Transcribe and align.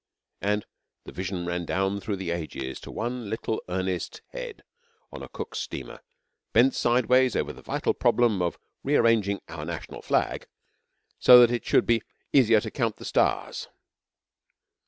And 0.41 0.65
the 1.05 1.11
vision 1.11 1.45
ran 1.45 1.63
down 1.63 1.99
through 1.99 2.15
the 2.15 2.31
ages 2.31 2.79
to 2.79 2.89
one 2.91 3.29
little 3.29 3.61
earnest 3.69 4.23
head 4.29 4.63
on 5.11 5.21
a 5.21 5.29
Cook's 5.29 5.59
steamer, 5.59 5.99
bent 6.53 6.73
sideways 6.73 7.35
over 7.35 7.53
the 7.53 7.61
vital 7.61 7.93
problem 7.93 8.41
of 8.41 8.57
rearranging 8.83 9.41
'our 9.47 9.63
National 9.63 10.01
Flag' 10.01 10.47
so 11.19 11.39
that 11.39 11.51
it 11.53 11.65
should 11.65 11.85
be 11.85 12.01
'easier 12.33 12.61
to 12.61 12.71
count 12.71 12.95
the 12.97 13.05
stars.' 13.05 13.67